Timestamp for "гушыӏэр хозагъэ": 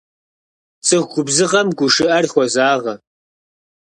1.77-2.93